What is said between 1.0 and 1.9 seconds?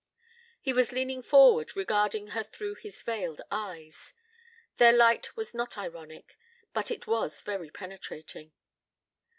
forward,